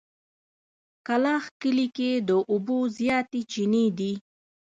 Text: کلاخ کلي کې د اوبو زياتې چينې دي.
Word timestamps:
کلاخ 1.07 1.43
کلي 1.61 1.87
کې 1.97 2.11
د 2.29 2.31
اوبو 2.51 2.77
زياتې 2.97 3.41
چينې 3.51 3.85
دي. 3.97 4.13